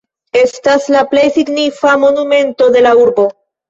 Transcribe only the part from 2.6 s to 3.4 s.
de la urbo.